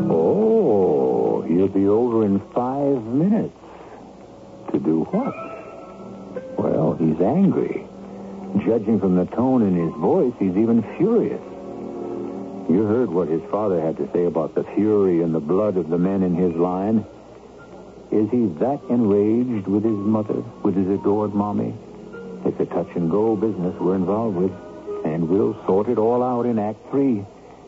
[0.10, 3.54] Oh, he'll be over in five minutes.
[4.72, 6.58] To do what?
[6.58, 7.85] Well, he's angry.
[8.64, 11.42] Judging from the tone in his voice, he's even furious.
[12.70, 15.90] You heard what his father had to say about the fury and the blood of
[15.90, 17.06] the men in his line.
[18.12, 21.76] Is he that enraged with his mother, with his adored mommy?
[22.46, 24.52] It's a touch and go business we're involved with,
[25.06, 27.26] and we'll sort it all out in Act Three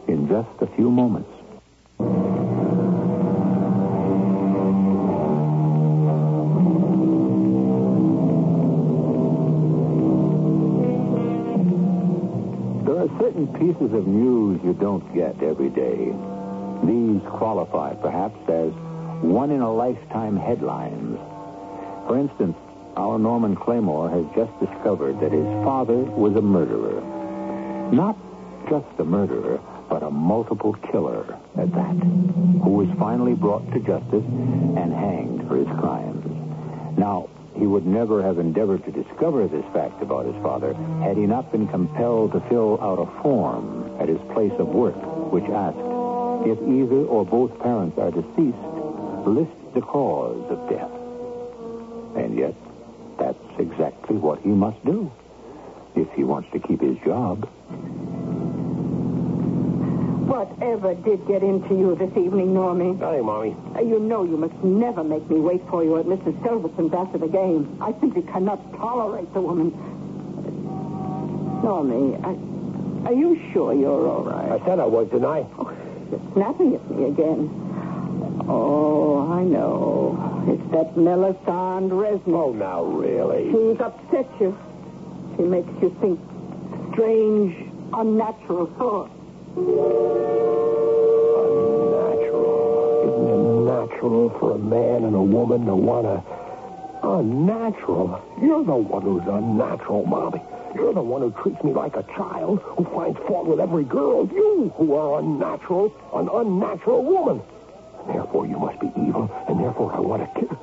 [0.07, 1.36] in just a few moments.
[13.59, 16.13] Pieces of news you don't get every day.
[16.83, 18.71] These qualify, perhaps, as
[19.21, 21.17] one in a lifetime headlines.
[22.07, 22.55] For instance,
[22.95, 27.01] our Norman Claymore has just discovered that his father was a murderer.
[27.91, 28.17] Not
[28.69, 31.95] just a murderer, but a multiple killer at that,
[32.63, 36.25] who was finally brought to justice and hanged for his crimes.
[36.97, 41.25] Now, he would never have endeavored to discover this fact about his father had he
[41.25, 44.95] not been compelled to fill out a form at his place of work,
[45.31, 45.77] which asked,
[46.45, 48.57] if either or both parents are deceased,
[49.25, 50.91] list the cause of death.
[52.15, 52.53] And yet,
[53.17, 55.11] that's exactly what he must do
[55.95, 57.49] if he wants to keep his job.
[60.27, 62.99] Whatever did get into you this evening, Normie?
[62.99, 63.55] Hey, Mommy.
[63.75, 66.35] Uh, You know you must never make me wait for you at Mrs.
[66.43, 67.77] Silverson's after the game.
[67.81, 69.71] I simply cannot tolerate the woman.
[71.63, 74.51] Normie, I, are you sure you're all right?
[74.51, 75.45] I said I was, didn't I?
[75.57, 75.71] Oh,
[76.11, 77.49] you're snapping at me again.
[78.49, 80.43] Oh, I know.
[80.47, 82.27] It's that Melisande Resnick.
[82.35, 83.51] Oh, now, really?
[83.51, 84.57] She's upset you.
[85.37, 86.19] She makes you think
[86.93, 87.55] strange,
[87.93, 89.13] unnatural thoughts.
[89.57, 89.97] Unnatural.
[93.07, 96.21] Isn't it natural for a man and a woman to want to...
[97.03, 98.21] Unnatural?
[98.41, 100.41] You're the one who's unnatural, Bobby.
[100.75, 104.27] You're the one who treats me like a child, who finds fault with every girl.
[104.27, 107.41] You who are unnatural, an unnatural woman.
[107.99, 110.55] And therefore you must be evil, and therefore I want to kill...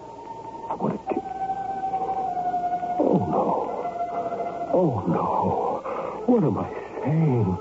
[0.71, 1.25] I want to kill...
[3.01, 3.71] Oh, no.
[4.73, 5.83] Oh, no.
[6.27, 6.69] What am I
[7.03, 7.59] saying?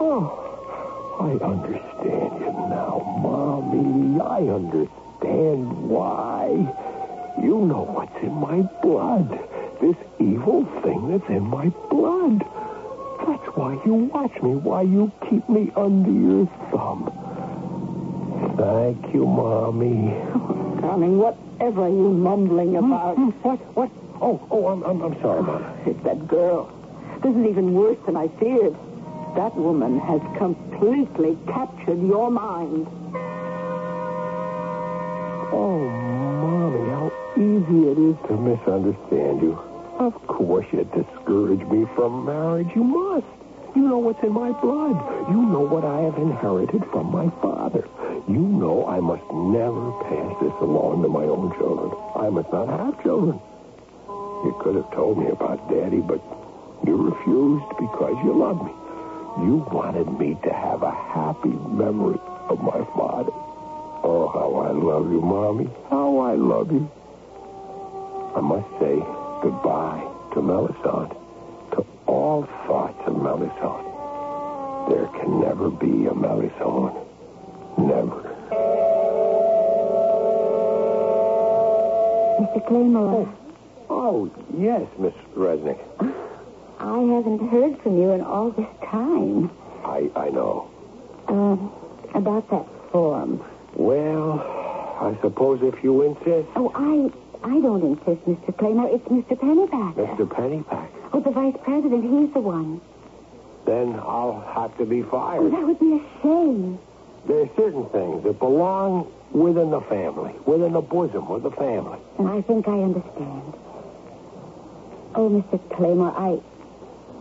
[0.00, 0.44] Oh...
[1.20, 4.20] I understand you now, Mommy.
[4.20, 6.48] I understand why.
[7.42, 9.28] You know what's in my blood.
[9.80, 12.40] This evil thing that's in my blood.
[13.26, 17.10] That's why you watch me, why you keep me under your thumb.
[18.56, 20.14] Thank you, Mommy.
[20.80, 23.16] Darling, whatever are you mumbling hmm, about?
[23.16, 23.58] Hmm, what?
[23.76, 23.90] What?
[24.20, 25.64] Oh, oh, I'm, I'm, I'm sorry, Mom.
[25.84, 26.70] It's that girl.
[27.22, 28.76] This is even worse than I feared.
[29.38, 32.88] That woman has completely captured your mind.
[35.54, 39.54] Oh, Mommy, how easy it is to misunderstand you.
[40.00, 42.66] Of course you discourage me from marriage.
[42.74, 43.26] You must.
[43.76, 45.30] You know what's in my blood.
[45.30, 47.86] You know what I have inherited from my father.
[48.26, 51.94] You know I must never pass this along to my own children.
[52.16, 53.38] I must not have children.
[54.42, 56.18] You could have told me about Daddy, but
[56.84, 58.72] you refused because you love me.
[59.36, 63.30] You wanted me to have a happy memory of my father.
[64.02, 65.68] Oh, how I love you, Mommy.
[65.90, 66.90] How I love you.
[68.34, 68.96] I must say
[69.42, 70.02] goodbye
[70.34, 71.14] to Melisande,
[71.72, 73.86] to all thoughts of Melisande.
[74.90, 76.98] There can never be a Melisande.
[77.78, 78.34] Never.
[82.40, 82.66] Mr.
[82.66, 83.28] Claymore,
[83.90, 85.78] oh, oh, yes, Miss Resnick.
[86.80, 89.50] I haven't heard from you in all this time.
[89.84, 90.70] I, I know.
[91.26, 91.72] Um,
[92.14, 93.42] about that form.
[93.74, 94.40] Well,
[95.00, 97.10] I suppose if you insist, Oh, I
[97.46, 98.56] I don't insist, Mr.
[98.58, 98.90] Claymore.
[98.92, 99.38] It's Mr.
[99.38, 100.16] Pennypacker.
[100.16, 100.26] Mr.
[100.28, 102.02] Pennypack, Oh, the vice president.
[102.02, 102.80] He's the one.
[103.66, 105.52] then I'll have to be Oh, fired.
[105.52, 106.78] that would be a shame.
[107.26, 111.98] There are certain things that belong within the family, within the bosom of the family.
[112.18, 113.52] And I think I understand.
[115.14, 115.60] Oh, Mr.
[115.76, 116.40] Claymore, I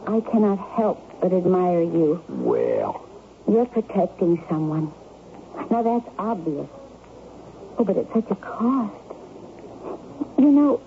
[0.08, 2.24] I cannot help but admire you.
[2.30, 3.06] Well,
[3.48, 4.92] You're protecting someone.
[5.70, 6.68] Now that's obvious.
[7.78, 8.94] Oh, but at such a cost.
[10.40, 10.82] You know,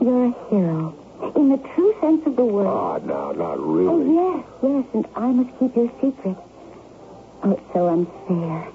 [0.00, 0.94] you're a hero.
[1.36, 2.66] In the true sense of the word.
[2.66, 3.88] ah, no, not really.
[3.88, 6.36] Oh, yes, yes, and I must keep your secret.
[7.42, 8.68] Oh, it's so unfair.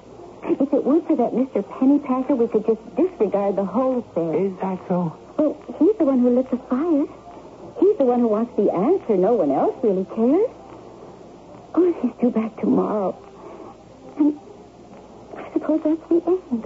[0.60, 1.62] If it weren't for that Mr.
[1.62, 4.34] Pennypacker, we could just disregard the whole affair.
[4.46, 5.16] Is that so?
[5.36, 7.04] Well, he's the one who lit the fire.
[7.80, 9.16] He's the one who wants the answer.
[9.16, 10.50] No one else really cares.
[11.74, 13.16] Oh, he's due back tomorrow.
[14.18, 14.38] And
[15.36, 16.64] I suppose that's the end.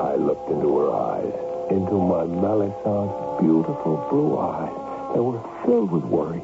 [0.00, 1.34] I looked into her eyes,
[1.70, 4.72] into my Melisande's beautiful blue eyes.
[5.14, 6.42] They were filled with worry.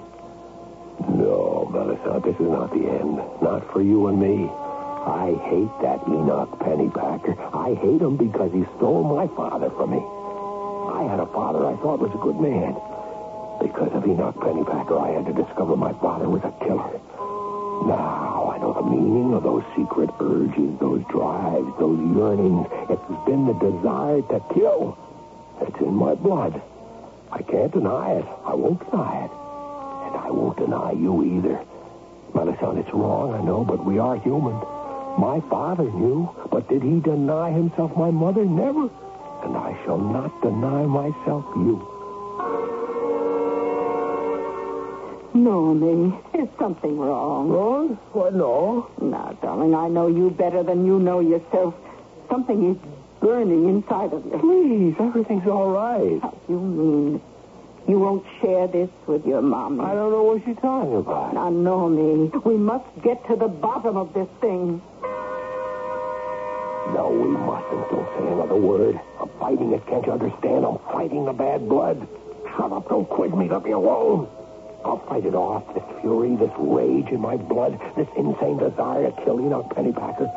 [1.09, 3.17] No, Melisande, this is not the end.
[3.43, 4.51] Not for you and me.
[5.07, 7.37] I hate that Enoch Pennypacker.
[7.55, 10.03] I hate him because he stole my father from me.
[10.95, 12.79] I had a father I thought was a good man.
[13.59, 17.01] Because of Enoch Pennypacker, I had to discover my father was a killer.
[17.91, 22.71] Now I know the meaning of those secret urges, those drives, those yearnings.
[22.89, 24.97] It's been the desire to kill.
[25.63, 26.63] It's in my blood.
[27.33, 28.27] I can't deny it.
[28.47, 29.33] I won't deny it.
[30.07, 31.59] And I won't deny you either.
[32.35, 34.55] Melisande, it's wrong, I know, but we are human.
[35.19, 38.45] My father knew, but did he deny himself my mother?
[38.45, 38.91] Never.
[39.45, 41.77] And I shall not deny myself you.
[45.35, 47.49] Normie, there's something wrong?
[47.51, 47.89] Wrong?
[48.13, 48.91] What, no.
[49.03, 51.75] Now, darling, I know you better than you know yourself.
[52.31, 52.79] Something is
[53.21, 54.39] burning inside of you.
[54.39, 56.23] Please, everything's all right.
[56.23, 57.23] How do you mean?
[57.87, 59.81] You won't share this with your mommy?
[59.81, 61.35] I don't know what you're talking about.
[61.35, 64.81] Now, Normie, we must get to the bottom of this thing.
[66.93, 67.91] No, we mustn't.
[67.91, 69.01] Don't say another word.
[69.21, 69.87] I'm fighting it.
[69.87, 70.65] Can't you understand?
[70.67, 72.07] I'm fighting the bad blood.
[72.57, 72.89] Shut up.
[72.89, 73.49] Don't quiz me.
[73.49, 74.29] Let me alone.
[74.85, 75.65] I'll fight it off.
[75.75, 80.29] This fury, this rage in my blood, this insane desire to kill Enoch Pennypacker.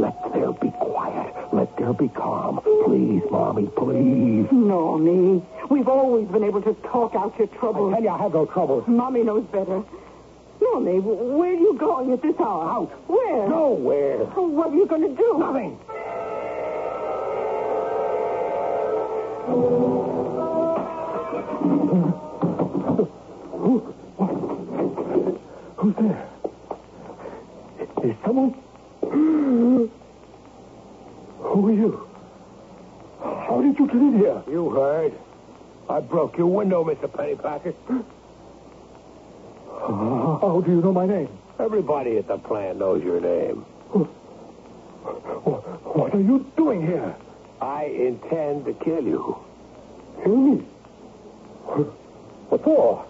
[0.00, 1.32] Let there be quiet.
[1.52, 2.60] Let there be calm.
[2.84, 4.46] Please, Mommy, please.
[4.50, 7.94] Normie, we've always been able to talk out your I troubles.
[7.94, 8.82] tell you, I have no troubles.
[8.88, 9.84] Mommy knows better.
[10.64, 12.68] Normie, where are you going at this hour?
[12.70, 12.90] Out.
[13.08, 13.48] Where?
[13.48, 14.26] Nowhere.
[14.36, 15.36] Oh, What are you going to do?
[15.38, 15.78] Nothing.
[25.76, 26.28] Who's there?
[28.04, 28.54] Is someone?
[31.40, 32.08] Who are you?
[33.20, 34.42] How did you get in here?
[34.48, 35.12] You heard.
[35.88, 37.08] I broke your window, Mr.
[37.08, 37.74] Pennypacker.
[40.54, 41.28] How do you know my name?
[41.58, 43.64] Everybody at the plant knows your name.
[45.42, 47.16] What are you doing here?
[47.60, 49.36] I intend to kill you.
[50.22, 50.64] Kill me?
[52.50, 53.02] What for?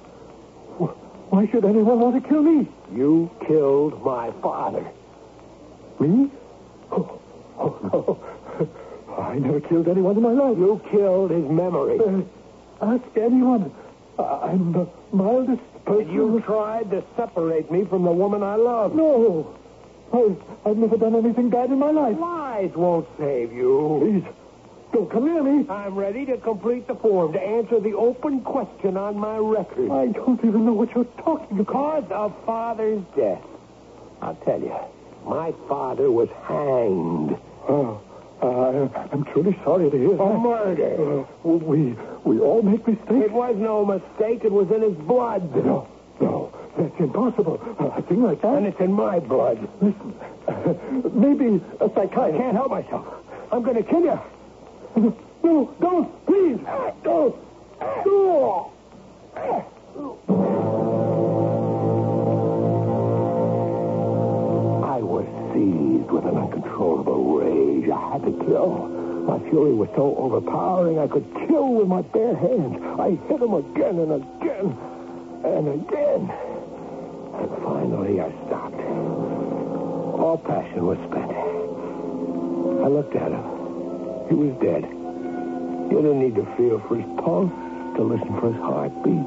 [1.28, 2.66] Why should anyone want to kill me?
[2.94, 4.90] You killed my father.
[6.00, 6.30] Me?
[6.92, 7.20] Oh,
[7.58, 8.18] oh no.
[9.18, 10.56] I never killed anyone in my life.
[10.56, 12.00] You killed his memory.
[12.00, 12.22] Uh,
[12.94, 13.70] ask anyone.
[14.18, 16.12] I'm the mildest person.
[16.12, 18.94] you tried to separate me from the woman I love.
[18.94, 19.56] No.
[20.12, 22.16] I, I've never done anything bad in my life.
[22.18, 23.98] Lies won't save you.
[24.00, 24.34] Please,
[24.92, 25.68] don't come near me.
[25.68, 29.90] I'm ready to complete the form to answer the open question on my record.
[29.90, 31.72] I don't even know what you're talking about.
[31.72, 33.42] Cause of father's death.
[34.22, 34.76] I'll tell you.
[35.26, 37.36] My father was hanged.
[37.68, 38.00] Oh,
[38.46, 40.34] I'm truly sorry to hear oh, that.
[40.34, 41.20] A murder.
[41.20, 43.10] Uh, we we all make mistakes.
[43.10, 44.44] It was no mistake.
[44.44, 45.54] It was in his blood.
[45.56, 45.88] No,
[46.20, 47.60] no, that's impossible.
[47.78, 48.54] A thing like that.
[48.54, 49.68] And it's in my blood.
[49.80, 50.14] Listen,
[50.48, 50.74] uh,
[51.14, 52.18] maybe a psychiatrist.
[52.18, 53.06] I can't help myself.
[53.52, 54.20] I'm going to kill you.
[55.42, 56.58] No, don't, please,
[57.02, 57.36] don't.
[58.06, 58.72] No.
[64.84, 66.63] I was seized with an uncontrollable
[69.54, 72.82] fury was so overpowering I could kill with my bare hands.
[72.98, 74.68] I hit him again and again
[75.46, 76.22] and again.
[77.38, 78.82] And finally I stopped.
[80.18, 81.30] All passion was spent.
[82.82, 83.44] I looked at him.
[84.26, 84.82] He was dead.
[84.90, 87.54] You didn't need to feel for his pulse,
[87.94, 89.26] to listen for his heartbeat.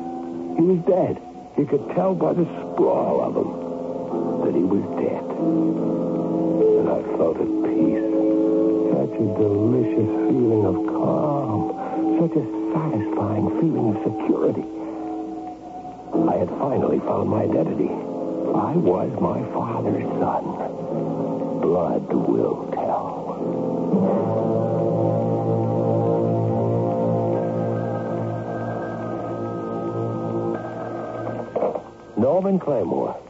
[0.60, 1.24] He was dead.
[1.58, 3.50] You could tell by the sprawl of him
[4.44, 6.17] that he was dead.
[6.58, 8.02] And I felt at peace.
[8.90, 11.62] Such a delicious feeling of calm.
[12.18, 14.66] Such a satisfying feeling of security.
[16.28, 17.90] I had finally found my identity.
[17.90, 21.62] I was my father's son.
[21.62, 23.18] Blood will tell.
[32.18, 33.27] Norman Claymore.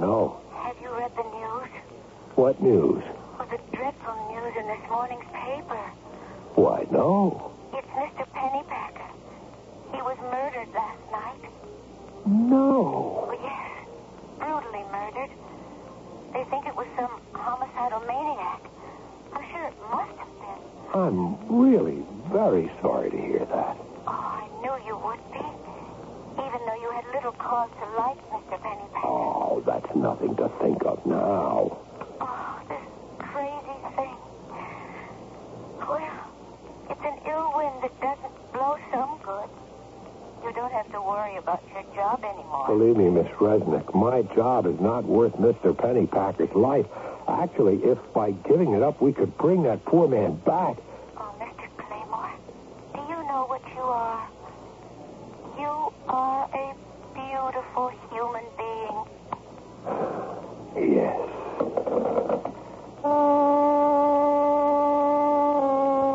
[0.00, 0.40] Know.
[0.56, 1.70] have you read the news?
[2.34, 3.04] What news?
[3.38, 5.84] Well, the dreadful news in this morning's paper.
[6.56, 7.52] Why, no.
[7.74, 8.24] It's Mr.
[8.32, 9.10] Pennypacker.
[9.92, 11.50] He was murdered last night.
[12.26, 13.28] No.
[13.28, 13.70] Oh, yes.
[14.38, 15.30] Brutally murdered.
[16.32, 18.62] They think it was some homicidal maniac.
[19.32, 20.60] I'm sure it must have been.
[20.96, 23.76] I'm really very sorry to hear that.
[24.06, 25.44] Oh, I knew you would be.
[26.40, 28.56] Even though you had little cause to like Mr.
[28.62, 29.04] Pennypacker.
[29.04, 31.78] Oh, that's nothing to think of now.
[32.20, 32.78] Oh, this
[33.18, 34.16] crazy thing.
[35.80, 36.20] Well,
[36.90, 39.48] it's an ill wind that doesn't blow some good.
[40.44, 42.66] You don't have to worry about your job anymore.
[42.68, 45.74] Believe me, Miss Resnick, my job is not worth Mr.
[45.74, 46.86] Pennypacker's life.
[47.28, 50.76] Actually, if by giving it up we could bring that poor man back.
[51.16, 51.68] Oh, Mr.
[51.76, 52.32] Claymore,
[52.94, 54.28] do you know what you are?
[55.58, 56.74] You are a
[57.14, 59.04] beautiful human being.
[60.96, 61.20] Yes.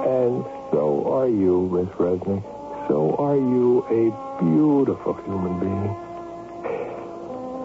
[0.07, 2.41] And so are you, Miss Resnick.
[2.87, 4.09] So are you a
[4.41, 5.93] beautiful human being.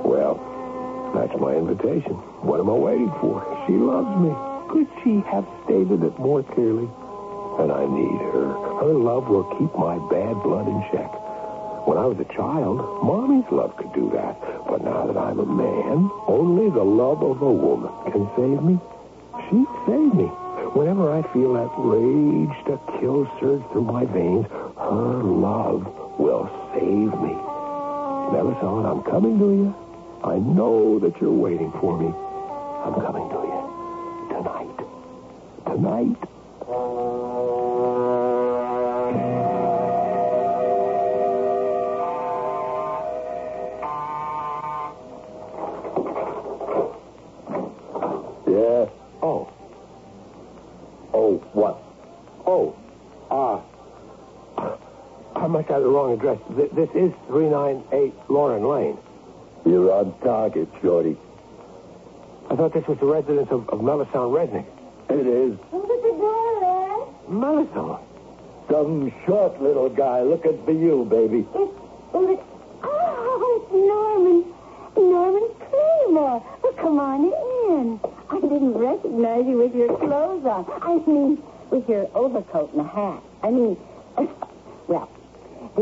[0.04, 0.36] Well,
[1.14, 2.14] that's my invitation.
[2.44, 3.40] What am I waiting for?
[3.66, 4.32] She loves me.
[4.68, 6.88] Could she have stated it more clearly?
[7.64, 8.52] And I need her.
[8.84, 11.10] Her love will keep my bad blood in check.
[11.88, 14.36] When I was a child, Mommy's love could do that.
[14.68, 18.76] But now that I'm a man, only the love of a woman can save me.
[19.48, 20.28] She saved me.
[20.74, 24.46] Whenever I feel that rage to kill surge through my veins,
[24.78, 25.82] her love
[26.18, 27.34] will save me.
[28.32, 29.74] Melisande, I'm coming to you.
[30.22, 32.06] I know that you're waiting for me.
[32.06, 33.60] I'm coming to you.
[34.30, 34.78] Tonight.
[35.66, 37.09] Tonight.
[56.10, 56.38] Wrong address.
[56.56, 58.96] Th- This is 398 Lauren Lane.
[59.66, 61.16] You're on target, Shorty.
[62.50, 64.66] I thought this was the residence of, of Melisande Resnick.
[65.10, 65.58] It is.
[65.72, 67.40] Open the door, Len.
[67.40, 68.02] Melisande?
[68.70, 71.46] Some short little guy looking for you, baby.
[71.54, 71.72] It's,
[72.14, 72.42] it's,
[72.82, 74.44] oh, it's Norman.
[74.96, 76.44] Norman Claymore.
[76.62, 78.00] Well, come on in.
[78.30, 80.66] I didn't recognize you with your clothes on.
[80.82, 83.22] I mean, with your overcoat and a hat.
[83.42, 83.89] I mean, well, the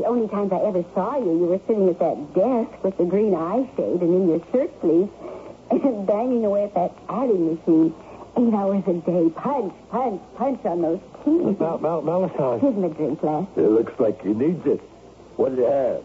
[0.09, 3.35] only times I ever saw you, you were sitting at that desk with the green
[3.35, 5.13] eye shade and in your shirt sleeves
[5.71, 7.95] and banging away at that adding machine.
[8.37, 9.31] Eight hours a day.
[9.35, 11.59] Punch, punch, punch on those keys.
[11.59, 12.61] Mel, Mel, Melisande.
[12.61, 13.47] Give him a drink, Les.
[13.57, 14.81] It looks like he needs it.
[15.37, 16.03] What did you have?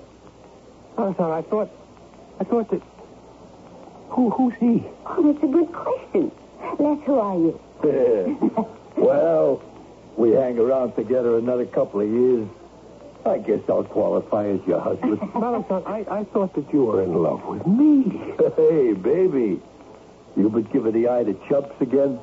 [0.97, 1.71] Oh, Melisande, I thought,
[2.39, 2.81] I thought that,
[4.09, 4.83] who, who's he?
[5.05, 6.31] Oh, that's a good question.
[6.79, 7.59] Les, who are you?
[8.97, 9.61] well,
[10.17, 12.47] we hang around together another couple of years.
[13.25, 15.19] I guess I'll qualify as your husband.
[15.35, 18.03] Melisande, I, I thought that you were in love with me.
[18.57, 19.61] hey, baby.
[20.35, 22.19] You been giving the eye to chumps again?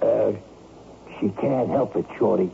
[0.00, 0.32] Uh,
[1.20, 2.50] she can't help it, Shorty.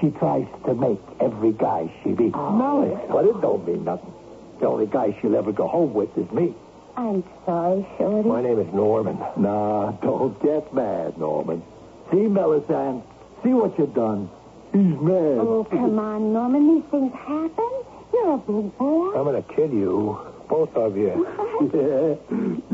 [0.00, 2.34] She tries to make every guy she meets.
[2.34, 3.08] Melisande.
[3.10, 4.12] But it don't mean nothing.
[4.60, 6.54] The only guy she'll ever go home with is me.
[6.96, 8.28] I'm sorry, Shorty.
[8.28, 9.18] My name is Norman.
[9.36, 11.62] Nah, don't get mad, Norman.
[12.10, 13.02] See, Melisande,
[13.42, 14.30] see what you've done.
[14.76, 15.40] He's mad.
[15.40, 16.68] Oh, come on, Norman.
[16.76, 17.72] These things happen.
[18.12, 19.14] You're a big boy.
[19.16, 20.18] I'm going to kill you,
[20.50, 21.26] both of you.
[21.72, 22.16] yeah,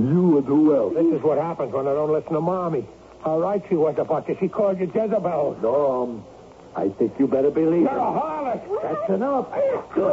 [0.03, 0.95] you and who else?
[0.95, 2.85] This is what happens when I don't listen to Mommy.
[3.25, 4.37] How right she was about you.
[4.41, 5.59] She called you Jezebel.
[5.63, 6.25] Norm,
[6.75, 7.97] I think you better believe You're it.
[7.97, 8.63] a harlot.
[8.83, 9.47] That's enough.
[9.95, 10.11] Good.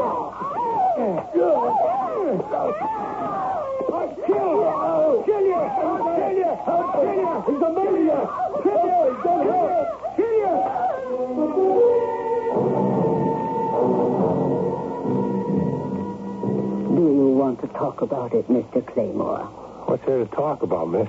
[1.33, 1.69] Good.
[3.91, 4.63] I'll kill you!
[4.63, 5.55] I'll kill you!
[5.55, 6.53] I'll kill you!
[6.69, 7.33] I'll kill you!
[7.49, 8.27] He's a maniac!
[8.61, 8.99] Kill you!
[9.23, 9.57] Kill you!
[9.57, 10.18] Kill you!
[17.49, 18.85] Want to talk about it, Mr.
[18.93, 19.39] Claymore?
[19.87, 21.07] What's there to talk about, miss?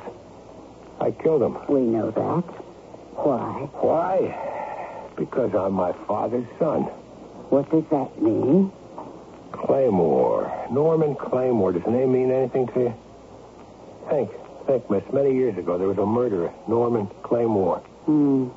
[0.98, 1.58] I killed him.
[1.68, 2.44] We know that.
[3.20, 3.68] Why?
[3.84, 5.12] Why?
[5.16, 6.84] Because I'm my father's son.
[7.52, 8.72] What does that mean?
[9.52, 10.68] Claymore.
[10.70, 11.72] Norman Claymore.
[11.72, 12.94] Does the name mean anything to you?
[14.08, 14.30] Think.
[14.66, 15.04] Think, miss.
[15.12, 17.80] Many years ago, there was a murderer, Norman Claymore.
[18.06, 18.48] Hmm.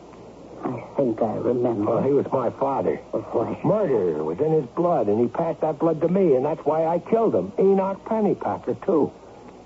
[0.64, 1.92] I think I remember.
[1.96, 2.96] Well, he was my father.
[3.12, 3.60] Why?
[3.64, 6.86] Murder was in his blood, and he passed that blood to me, and that's why
[6.86, 7.52] I killed him.
[7.60, 9.12] Enoch Pennypacker, too.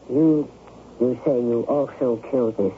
[0.09, 0.49] You,
[0.99, 2.73] you say you also killed this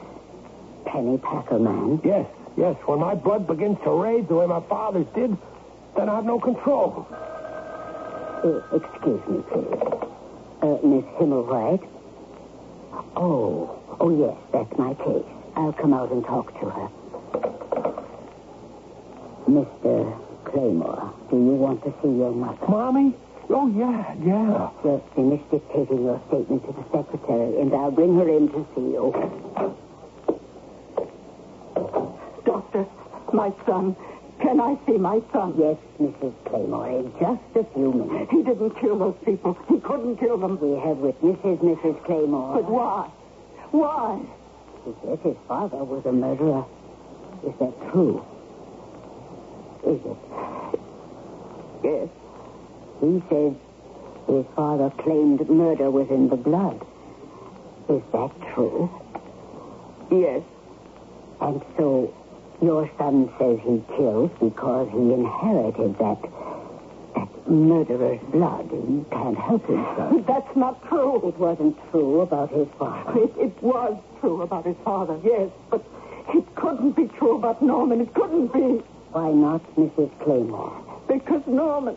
[0.86, 2.00] Pennypacker man?
[2.04, 2.76] Yes, yes.
[2.86, 5.36] When my blood begins to rage the way my father's did,
[5.96, 7.06] then I have no control.
[7.10, 9.80] Uh, excuse me, please.
[10.62, 11.86] Uh, Miss Himmelwright?
[13.16, 15.24] Oh, oh yes, that's my case.
[15.56, 17.89] I'll come out and talk to her.
[19.50, 20.16] Mr.
[20.44, 22.66] Claymore, do you want to see your mother?
[22.68, 23.14] Mommy?
[23.50, 24.70] Oh, yeah, yeah.
[24.84, 28.94] Just finish dictating your statement to the secretary, and I'll bring her in to see
[28.94, 29.10] you.
[32.46, 32.86] Doctor,
[33.32, 33.96] my son.
[34.40, 35.54] Can I see my son?
[35.58, 36.32] Yes, Mrs.
[36.46, 38.30] Claymore, in just a few minutes.
[38.30, 39.58] He didn't kill those people.
[39.68, 40.58] He couldn't kill them.
[40.60, 42.04] We have witnesses, Mrs.
[42.06, 42.54] Claymore.
[42.54, 43.10] But why?
[43.72, 44.22] Why?
[44.84, 46.64] He says his father was a murderer.
[47.44, 48.24] Is that true?
[49.86, 50.16] Is it?
[51.82, 52.08] Yes.
[53.00, 53.54] He says
[54.28, 56.84] his father claimed murder was in the blood.
[57.88, 58.90] Is that true?
[60.10, 60.42] Yes.
[61.40, 62.14] And so
[62.62, 66.20] your son says he killed because he inherited that
[67.14, 68.68] that murderer's blood.
[68.70, 70.26] He can't help himself.
[70.26, 71.16] That's not true.
[71.28, 73.18] It wasn't true about his father.
[73.18, 75.84] It, it was true about his father, yes, but
[76.34, 78.00] it couldn't be true about Norman.
[78.00, 78.82] It couldn't be.
[79.12, 80.08] Why not, Mrs.
[80.22, 81.02] Claymore?
[81.08, 81.96] Because Norman.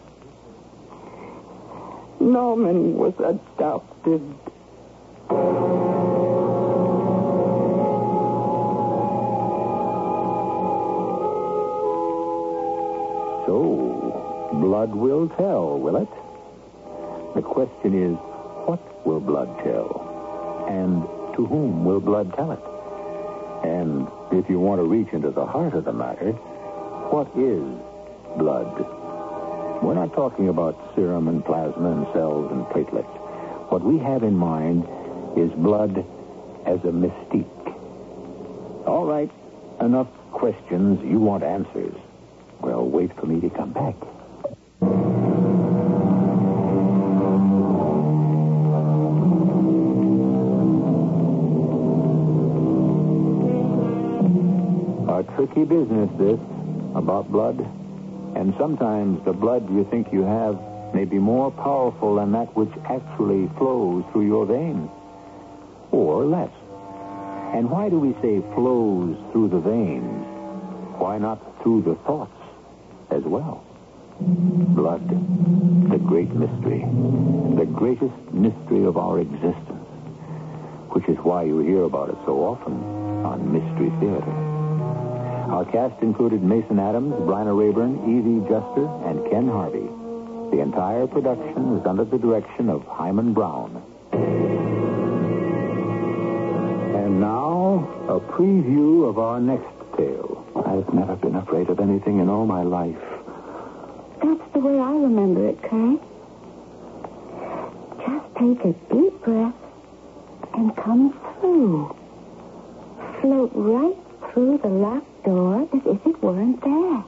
[2.19, 4.21] Norman was adopted.
[13.45, 16.09] So, blood will tell, will it?
[17.35, 18.17] The question is,
[18.65, 20.65] what will blood tell?
[20.67, 21.03] And
[21.35, 22.63] to whom will blood tell it?
[23.67, 26.35] And if you want to reach into the heart of the matter,
[27.13, 27.61] what is
[28.39, 28.73] blood?
[29.83, 33.69] We're not talking about serum and plasma and cells and platelets.
[33.69, 34.83] What we have in mind
[35.37, 35.95] is blood
[36.65, 37.45] as a mystique.
[38.87, 39.29] All right,
[39.79, 41.03] enough questions.
[41.05, 41.93] You want answers.
[42.61, 43.93] Well, wait for me to come back.
[55.35, 56.39] Tricky business, this,
[56.95, 57.59] about blood.
[58.35, 60.59] And sometimes the blood you think you have
[60.93, 64.89] may be more powerful than that which actually flows through your veins.
[65.91, 66.51] Or less.
[67.53, 70.25] And why do we say flows through the veins?
[70.97, 72.31] Why not through the thoughts
[73.11, 73.63] as well?
[74.19, 75.07] Blood,
[75.89, 76.85] the great mystery,
[77.57, 79.87] the greatest mystery of our existence,
[80.89, 82.73] which is why you hear about it so often
[83.25, 84.52] on Mystery Theater.
[85.53, 89.87] Our cast included Mason Adams, Bryna Raeburn, Evie Juster, and Ken Harvey.
[90.49, 93.83] The entire production was under the direction of Himan Brown.
[96.95, 100.43] And now, a preview of our next tale.
[100.55, 102.97] I've never been afraid of anything in all my life.
[104.23, 105.99] That's the way I remember it, Kay.
[107.99, 109.53] Just take a deep breath
[110.55, 111.95] and come through.
[113.21, 113.97] Float right
[114.33, 117.03] through the locked door as if it weren't there.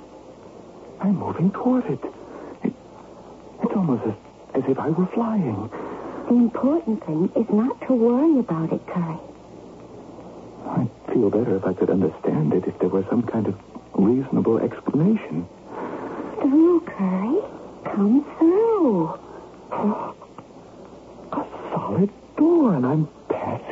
[1.01, 1.99] I'm moving toward it.
[2.63, 2.74] it
[3.63, 4.13] it's almost as,
[4.55, 5.70] as if I were flying.
[6.30, 9.18] The important thing is not to worry about it, Curry.
[10.68, 13.55] I'd feel better if I could understand it, if there were some kind of
[13.93, 15.47] reasonable explanation.
[16.41, 17.41] Through, Curry.
[17.86, 19.20] Come through.
[21.32, 23.66] A solid door, and I'm passing.